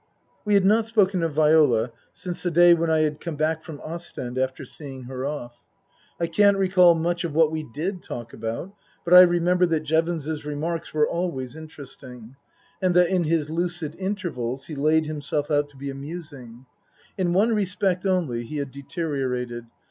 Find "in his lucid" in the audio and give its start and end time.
13.09-13.93